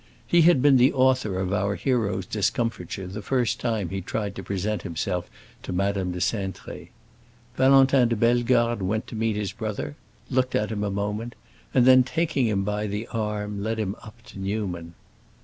He 0.25 0.41
had 0.41 0.63
been 0.63 0.77
the 0.77 0.91
author 0.93 1.37
of 1.37 1.53
our 1.53 1.75
hero's 1.75 2.25
discomfiture 2.25 3.05
the 3.05 3.21
first 3.21 3.59
time 3.59 3.89
he 3.89 4.01
tried 4.01 4.33
to 4.35 4.41
present 4.41 4.81
himself 4.81 5.29
to 5.61 5.71
Madame 5.71 6.11
de 6.11 6.17
Cintré. 6.17 6.87
Valentin 7.55 8.07
de 8.09 8.15
Bellegarde 8.15 8.81
went 8.83 9.05
to 9.05 9.15
meet 9.15 9.35
his 9.35 9.51
brother, 9.51 9.95
looked 10.31 10.55
at 10.55 10.71
him 10.71 10.83
a 10.83 10.89
moment, 10.89 11.35
and 11.71 11.85
then, 11.85 12.01
taking 12.01 12.47
him 12.47 12.63
by 12.63 12.87
the 12.87 13.05
arm, 13.11 13.61
led 13.61 13.77
him 13.77 13.95
up 14.01 14.19
to 14.23 14.39
Newman. 14.39 14.95